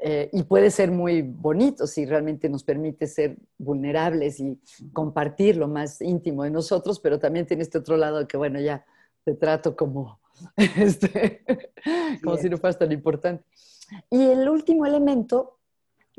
[0.02, 4.60] eh, y puede ser muy bonito si realmente nos permite ser vulnerables y
[4.94, 8.86] compartir lo más íntimo de nosotros, pero también tiene este otro lado que, bueno, ya
[9.26, 10.22] te trato como,
[10.56, 11.44] este,
[12.24, 13.44] como si no fueras tan importante.
[14.10, 15.60] Y el último elemento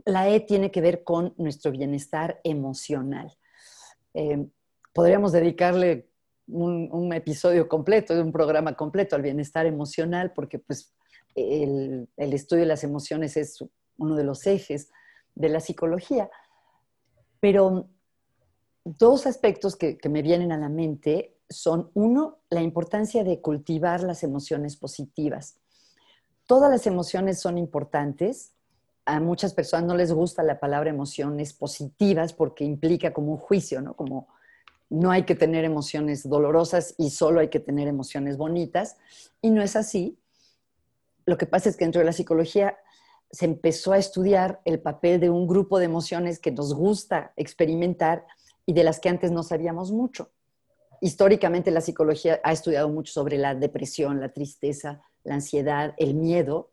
[0.04, 3.36] la E tiene que ver con nuestro bienestar emocional.
[4.14, 4.46] Eh,
[4.92, 6.08] podríamos dedicarle
[6.48, 10.92] un, episodio completo, un programa completo al bienestar emocional, porque pues,
[11.34, 13.64] el, estudio de las emociones es
[13.98, 14.90] uno de los ejes
[15.34, 16.30] de la psicología.
[17.40, 17.88] Pero
[18.84, 24.02] dos aspectos que, que me vienen a la mente son, uno, la importancia de cultivar
[24.02, 25.58] las emociones positivas.
[26.46, 28.52] Todas las emociones son importantes,
[29.04, 33.80] a muchas personas no les gusta la palabra emociones positivas porque implica como un juicio,
[33.80, 33.94] ¿no?
[33.94, 34.28] Como
[34.90, 38.96] no hay que tener emociones dolorosas y solo hay que tener emociones bonitas.
[39.40, 40.18] Y no es así.
[41.24, 42.76] Lo que pasa es que dentro de la psicología
[43.30, 48.26] se empezó a estudiar el papel de un grupo de emociones que nos gusta experimentar
[48.66, 50.30] y de las que antes no sabíamos mucho.
[51.00, 56.70] Históricamente la psicología ha estudiado mucho sobre la depresión, la tristeza, la ansiedad, el miedo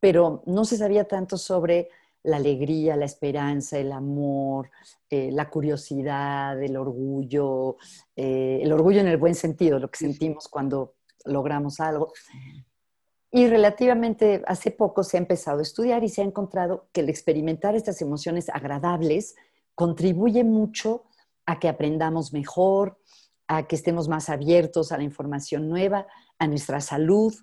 [0.00, 1.88] pero no se sabía tanto sobre
[2.24, 4.70] la alegría, la esperanza, el amor,
[5.10, 7.76] eh, la curiosidad, el orgullo,
[8.14, 12.12] eh, el orgullo en el buen sentido, lo que sentimos cuando logramos algo.
[13.30, 17.08] Y relativamente hace poco se ha empezado a estudiar y se ha encontrado que el
[17.08, 19.34] experimentar estas emociones agradables
[19.74, 21.04] contribuye mucho
[21.46, 22.98] a que aprendamos mejor,
[23.48, 26.06] a que estemos más abiertos a la información nueva,
[26.38, 27.34] a nuestra salud,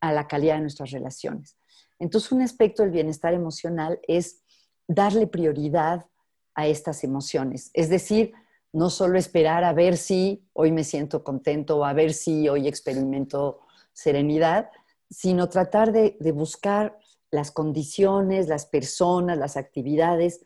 [0.00, 1.56] a la calidad de nuestras relaciones.
[1.98, 4.42] Entonces, un aspecto del bienestar emocional es
[4.86, 6.06] darle prioridad
[6.54, 8.32] a estas emociones, es decir,
[8.72, 12.68] no solo esperar a ver si hoy me siento contento o a ver si hoy
[12.68, 13.60] experimento
[13.92, 14.70] serenidad,
[15.10, 16.98] sino tratar de, de buscar
[17.30, 20.42] las condiciones, las personas, las actividades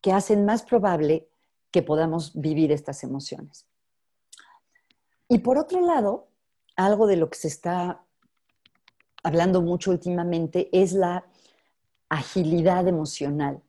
[0.00, 1.28] que hacen más probable
[1.70, 3.66] que podamos vivir estas emociones.
[5.28, 6.28] Y por otro lado,
[6.76, 8.04] algo de lo que se está
[9.22, 11.24] hablando mucho últimamente es la
[12.08, 13.62] agilidad emocional.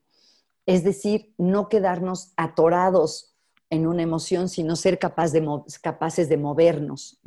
[0.66, 3.36] Es decir, no quedarnos atorados
[3.70, 5.46] en una emoción, sino ser capaz de,
[5.82, 7.20] capaces de movernos.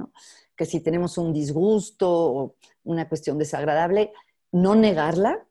[0.57, 2.55] Que si tenemos un disgusto o
[2.85, 4.13] una cuestión desagradable,
[4.53, 5.47] no negarla,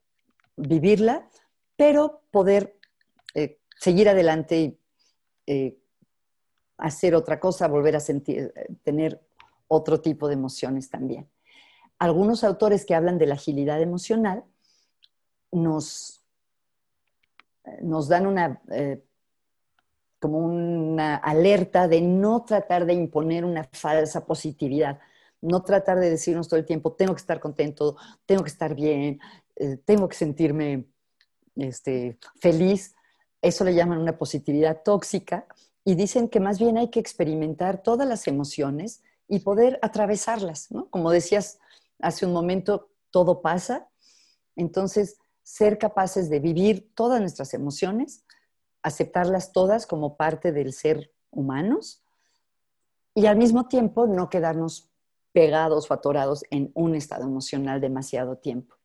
[0.56, 1.30] vivirla,
[1.76, 2.80] pero poder
[3.34, 4.80] eh, seguir adelante y
[5.48, 5.78] eh,
[6.78, 8.54] hacer otra cosa, volver a sentir,
[8.84, 9.22] tener
[9.68, 11.28] otro tipo de emociones también.
[12.00, 14.44] Algunos autores que hablan de la agilidad emocional
[15.52, 16.24] nos,
[17.82, 19.04] nos dan una, eh,
[20.20, 25.00] como una alerta de no tratar de imponer una falsa positividad,
[25.42, 29.20] no tratar de decirnos todo el tiempo, tengo que estar contento, tengo que estar bien,
[29.56, 30.86] eh, tengo que sentirme
[31.56, 32.96] este, feliz.
[33.42, 35.46] Eso le llaman una positividad tóxica
[35.84, 40.90] y dicen que más bien hay que experimentar todas las emociones y poder atravesarlas, ¿no?
[40.90, 41.60] Como decías
[42.00, 43.90] hace un momento, todo pasa.
[44.56, 48.26] Entonces, ser capaces de vivir todas nuestras emociones,
[48.82, 52.04] aceptarlas todas como parte del ser humanos
[53.14, 54.90] y al mismo tiempo no quedarnos
[55.32, 58.76] pegados o atorados en un estado emocional demasiado tiempo.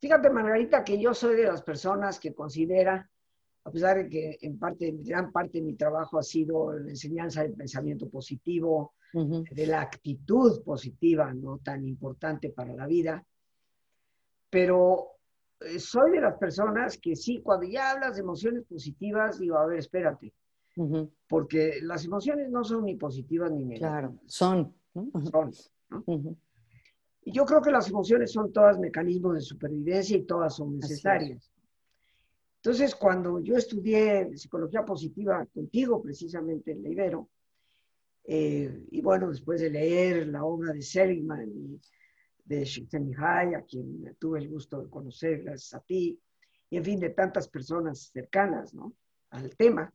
[0.00, 3.10] Fíjate, Margarita, que yo soy de las personas que considera,
[3.64, 7.42] a pesar de que en parte, gran parte de mi trabajo ha sido la enseñanza
[7.42, 13.24] del pensamiento positivo, de la actitud positiva, no tan importante para la vida,
[14.50, 15.12] pero
[15.60, 19.66] eh, soy de las personas que sí, cuando ya hablas de emociones positivas, digo, a
[19.66, 20.32] ver, espérate,
[21.26, 23.90] porque las emociones no son ni positivas ni negativas.
[23.90, 24.74] Claro, son.
[25.30, 25.52] Son.
[27.24, 31.50] Y yo creo que las emociones son todas mecanismos de supervivencia y todas son necesarias.
[32.62, 37.28] Entonces, cuando yo estudié psicología positiva contigo, precisamente en la Ibero,
[38.24, 41.80] eh, y bueno, después de leer la obra de Seligman y
[42.44, 46.20] de Csikszentmihalyi, a quien tuve el gusto de conocer gracias a ti,
[46.70, 48.92] y en fin, de tantas personas cercanas ¿no?
[49.30, 49.92] al tema,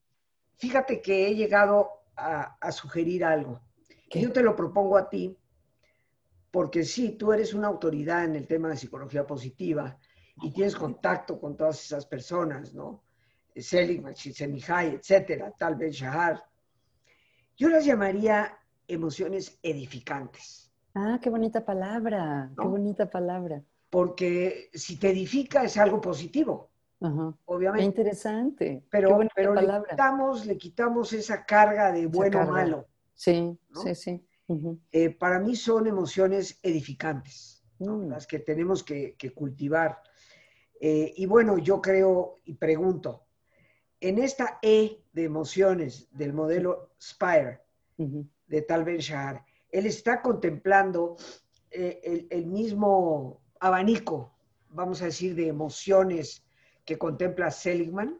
[0.55, 3.61] fíjate que he llegado a, sugerir algo.
[4.09, 5.37] que Yo te lo propongo a ti,
[6.49, 9.97] porque sí, tú eres una autoridad en el tema de psicología positiva
[10.41, 13.03] y tienes contacto con todas esas personas, ¿no?
[13.55, 16.43] Seligman, Csikszentmihalyi, etcétera, tal vez Shahar.
[17.55, 18.57] Yo las llamaría
[18.87, 20.71] emociones edificantes.
[20.95, 23.63] Ah, qué bonita palabra, qué bonita palabra.
[23.89, 26.71] Porque si te edifica es algo positivo,
[27.45, 27.79] obviamente.
[27.79, 28.83] Qué interesante.
[28.89, 32.87] Pero, pero le, quitamos, le quitamos esa carga de bueno o malo.
[33.13, 34.27] Sí, sí, sí.
[34.91, 38.09] Eh, para mí son emociones edificantes, mm.
[38.09, 40.01] las que tenemos que, cultivar.
[40.85, 43.23] Eh, y bueno, yo creo y pregunto,
[44.01, 47.61] en esta E de emociones del modelo Spire
[47.95, 51.15] de Tal Ben Shahar, él está contemplando
[51.71, 54.33] eh, el, mismo abanico,
[54.71, 56.43] vamos a decir, de emociones
[56.83, 58.19] que contempla Seligman.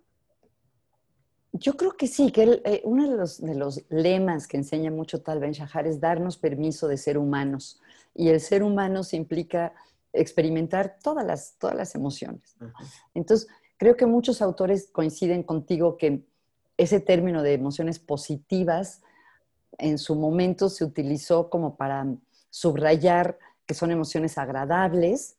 [1.51, 5.21] Yo creo que sí, que eh, uno de los, de los, lemas que enseña mucho
[5.21, 7.81] Tal Ben Shahar es darnos permiso de ser humanos.
[8.15, 9.73] Y el ser humano se implica
[10.13, 12.55] experimentar todas las, todas las emociones.
[13.13, 13.49] Entonces,
[13.83, 16.25] Creo que muchos autores coinciden contigo que
[16.77, 19.01] ese término de emociones positivas
[19.77, 22.07] en su momento se utilizó como para
[22.49, 25.35] subrayar que son emociones agradables,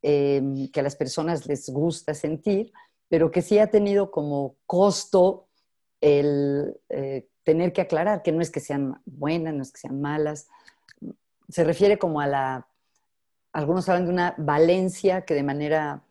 [0.00, 2.72] em, que a las personas les gusta sentir,
[3.08, 5.48] pero que sí ha tenido como costo
[6.00, 10.00] el eh, tener que aclarar que no es que sean buenas, no es que sean
[10.00, 10.46] malas.
[11.48, 12.67] Se refiere como a la,
[13.52, 16.04] algunos hablan de una valencia que de manera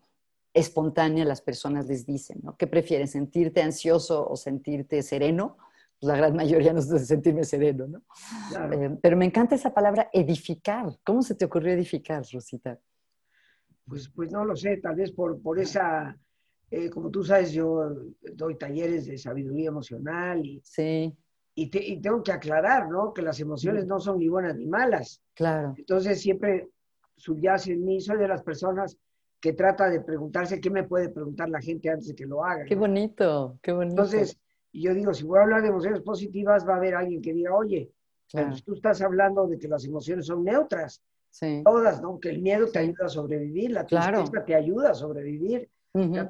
[0.53, 2.57] espontánea las personas les dicen, ¿no?
[2.57, 5.57] ¿Qué prefieres, sentirte ansioso o sentirte sereno?
[5.99, 8.01] Pues la gran mayoría nos dice sentirme sereno, ¿no?
[8.71, 10.97] Eh, pero me encanta esa palabra edificar.
[11.03, 12.79] ¿Cómo se te ocurrió edificar, Rosita?
[13.87, 16.17] Pues, pues no lo sé, tal vez por, por esa,
[16.69, 17.95] eh, como tú sabes, yo
[18.33, 21.15] doy talleres de sabiduría emocional y, sí.
[21.55, 23.13] y, tengo que aclarar, ¿no?
[23.13, 25.23] Que las emociones no son ni buenas ni malas.
[25.33, 25.73] Claro.
[25.77, 26.67] Entonces siempre
[27.17, 28.97] subyace en mí, soy de las personas
[29.39, 32.65] que trata de preguntarse qué me puede preguntar la gente antes de que lo haga.
[32.65, 34.01] Qué bonito, qué bonito.
[34.01, 34.37] Entonces,
[34.73, 37.53] yo digo, si voy a hablar de emociones positivas, va a haber alguien que diga,
[37.55, 37.91] oye,
[38.31, 41.01] pues tú estás hablando de que las emociones son neutras.
[41.29, 41.61] Sí.
[41.63, 42.19] Todas, ¿no?
[42.19, 45.69] Que el miedo te ayuda a sobrevivir, la tristeza te ayuda a sobrevivir.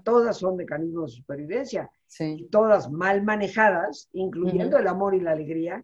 [0.04, 1.90] todas son mecanismos de supervivencia.
[2.20, 5.84] y todas mal manejadas, incluyendo el amor y la alegría,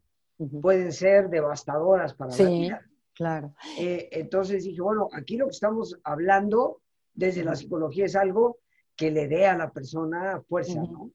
[0.61, 2.81] pueden ser devastadoras para la vida.
[3.15, 3.53] Claro.
[3.77, 6.81] Eh, entonces dije, bueno, aquí lo que estamos hablando
[7.13, 8.57] desde la psicología es algo
[8.95, 11.11] que le dé a la persona fuerza, ¿no?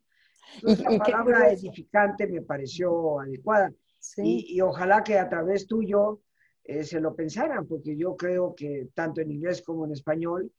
[0.56, 3.72] Entonces, y, la palabra edificante me pareció adecuada.
[4.16, 6.20] Y, ojalá que a través tuyo
[6.64, 10.52] eh, se lo pensaran, porque yo creo que tanto en inglés como en español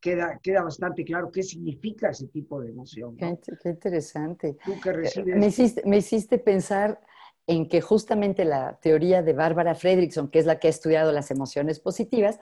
[0.00, 3.16] queda, queda bastante claro qué significa ese tipo de emoción.
[3.16, 3.36] Qué,
[3.68, 4.56] interesante.
[4.64, 5.36] Tú que eh, recibes...
[5.36, 7.00] Me hiciste, me hiciste pensar
[7.46, 11.30] en que justamente la teoría de Bárbara Fredrickson, que es la que ha estudiado las
[11.30, 12.38] emociones positivas,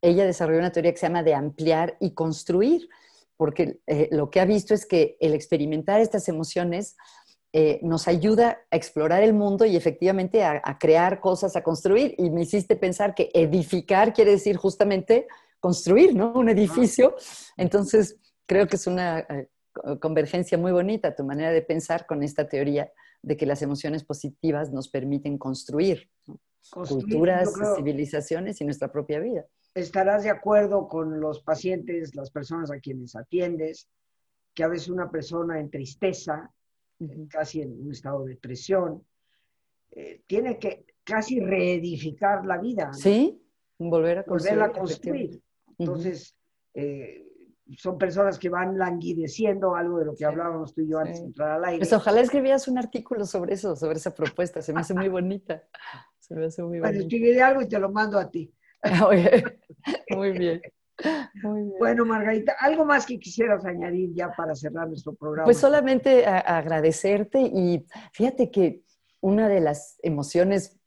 [0.00, 2.88] ella desarrolló una teoría que se llama de ampliar y construir,
[3.36, 6.96] porque eh, lo que ha visto es que el experimentar estas emociones
[7.52, 12.14] eh, nos ayuda a explorar el mundo y efectivamente a, crear cosas, a construir.
[12.18, 15.26] Y me hiciste pensar que edificar quiere decir justamente
[15.60, 16.32] construir, ¿no?
[16.32, 17.14] Un edificio.
[17.56, 19.48] Entonces, creo que es una eh,
[20.00, 22.92] convergencia muy bonita tu manera de pensar con esta teoría
[23.24, 26.10] de que las emociones positivas nos permiten construir,
[26.70, 29.46] culturas, civilizaciones y nuestra propia vida.
[29.74, 33.88] Estarás de acuerdo con los pacientes, las personas a quienes atiendes,
[34.54, 36.52] que a veces una persona en tristeza,
[37.28, 39.04] casi en un estado de depresión,
[39.90, 42.92] eh, tiene que casi reedificar la vida.
[42.92, 43.42] Sí,
[43.78, 44.58] volver a construir.
[44.58, 45.42] Volverla a construir.
[45.78, 46.36] Entonces,
[46.74, 47.26] eh,
[47.78, 51.26] son personas que van languideciendo, algo de lo que hablábamos tú y yo antes de
[51.26, 51.78] entrar al aire.
[51.78, 55.62] Pues ojalá escribieras un artículo sobre eso, sobre esa propuesta, se me hace muy bonita.
[56.20, 58.52] Se me hace muy bueno, escribiré algo y te lo mando a ti.
[60.10, 60.62] muy bien.
[61.78, 65.44] Bueno, Margarita, ¿algo más que quisieras añadir ya para cerrar nuestro programa?
[65.44, 68.82] Pues solamente agradecerte y fíjate que
[69.20, 70.78] una de las emociones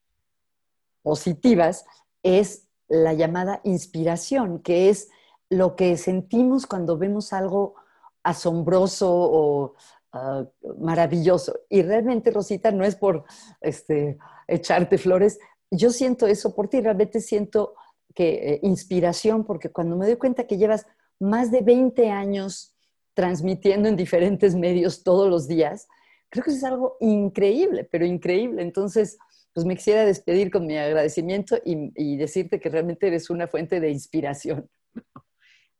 [1.01, 1.85] positivas
[2.23, 5.09] es la llamada inspiración, que es
[5.49, 7.75] lo que sentimos cuando vemos algo
[8.23, 9.75] asombroso o
[10.11, 10.45] ah,
[10.79, 11.59] maravilloso.
[11.69, 13.23] Y realmente, Rosita, no es por
[13.61, 14.17] este,
[14.47, 15.39] echarte flores,
[15.71, 17.75] yo siento eso por ti, realmente siento
[18.15, 20.85] que eh, inspiración, porque cuando me doy cuenta que llevas
[21.19, 22.73] más de 20 años
[23.13, 25.87] transmitiendo en diferentes medios todos los días,
[26.29, 28.61] creo que eso es algo increíble, pero increíble.
[28.61, 29.17] Entonces,
[29.53, 33.79] pues me quisiera despedir con mi agradecimiento y, y decirte que realmente eres una fuente
[33.79, 34.69] de inspiración.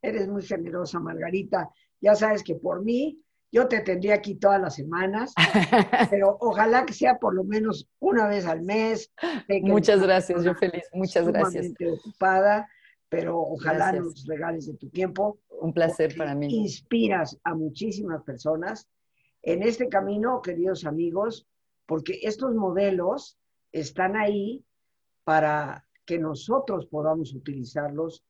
[0.02, 1.68] Eres muy generosa, Margarita.
[2.00, 3.20] Ya sabes que por mí,
[3.50, 5.32] yo te tendría aquí todas las semanas,
[6.10, 9.10] pero ojalá que sea por lo menos una vez al mes.
[9.62, 10.84] Muchas gracias, yo feliz.
[10.92, 11.72] Muchas gracias.
[11.80, 12.68] ocupada,
[13.08, 15.38] pero ojalá nos regales de tu tiempo.
[15.60, 16.46] Un placer para mí.
[16.54, 18.88] Inspiras a muchísimas personas
[19.42, 21.46] en este camino, queridos amigos,
[21.86, 23.38] porque estos modelos
[23.72, 24.64] están ahí
[25.24, 28.24] para que nosotros podamos utilizarlos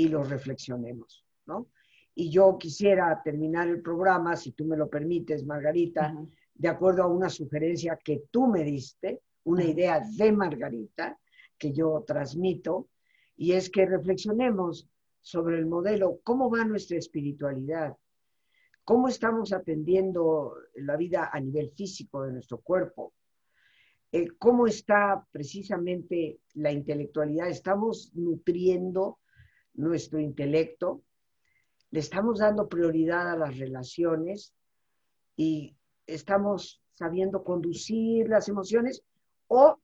[0.00, 1.68] y los reflexionemos, ¿no?
[2.14, 6.14] Y yo quisiera terminar el programa, si tú me lo permites, Margarita,
[6.54, 11.18] de acuerdo a una sugerencia que tú me diste, una idea de Margarita
[11.58, 12.88] que yo transmito,
[13.36, 14.88] y es que reflexionemos
[15.20, 17.94] sobre el modelo, cómo va nuestra espiritualidad,
[18.84, 23.12] cómo estamos atendiendo la vida a nivel físico de nuestro cuerpo,
[24.12, 29.19] eh, cómo está precisamente la intelectualidad, estamos nutriendo
[29.80, 31.02] nuestro intelecto,
[31.90, 34.54] le estamos dando prioridad a las relaciones
[35.36, 35.76] y
[36.06, 39.02] estamos sabiendo conducir las emociones
[39.48, 39.80] o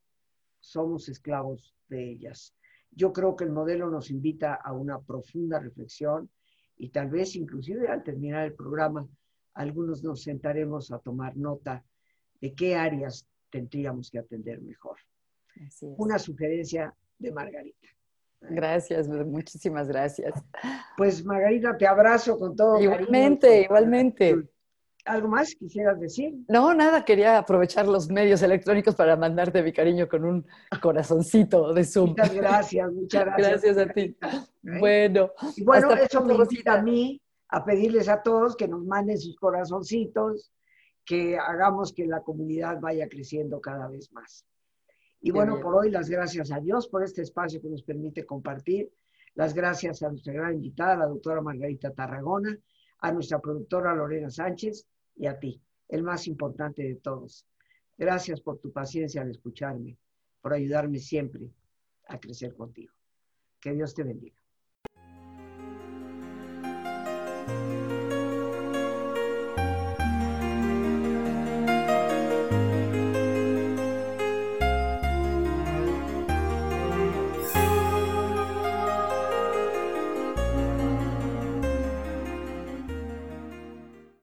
[0.61, 2.55] somos esclavos de ellas.
[2.91, 6.31] Yo creo que el modelo nos invita a una profunda reflexión
[6.77, 9.09] y tal vez inclusive al terminar el programa
[9.55, 11.83] algunos nos sentaremos a tomar nota
[12.41, 14.99] de qué áreas tendríamos que atender mejor.
[15.81, 17.89] Una sugerencia de Margarita.
[18.41, 20.35] Gracias, muchísimas gracias.
[20.97, 22.81] Pues Margarita, te abrazo con todo.
[22.81, 24.49] Igualmente, igualmente.
[25.05, 26.35] ¿Algo más quisieras decir?
[26.49, 30.47] No, nada, quería aprovechar los medios electrónicos para mandarte mi cariño con un
[30.83, 32.11] corazoncito de Zoom.
[32.11, 33.63] Muchas gracias, muchas gracias.
[33.63, 34.17] Gracias a ti.
[34.63, 35.31] Bueno.
[35.57, 39.37] Y bueno, eso me invita a mí a pedirles a todos que nos manden sus
[39.37, 40.53] corazoncitos,
[41.05, 44.45] que hagamos que la comunidad vaya creciendo cada vez más.
[45.27, 48.93] Y bueno, por hoy las gracias a Dios por este espacio que nos permite compartir.
[49.35, 52.57] Las gracias a nuestra gran invitada, la doctora Margarita Tarragona,
[53.01, 57.45] a nuestra productora Lorena Sánchez y a ti, el más importante de todos.
[57.99, 59.99] Gracias por tu paciencia al escucharme,
[60.41, 61.51] por ayudarme siempre
[62.07, 62.95] a crecer contigo.
[63.59, 64.36] Que Dios te bendiga.